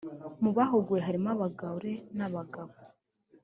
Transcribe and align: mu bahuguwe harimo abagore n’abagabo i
mu 0.43 0.51
bahuguwe 0.57 0.99
harimo 1.07 1.29
abagore 1.35 1.91
n’abagabo 2.17 2.73
i 2.85 2.89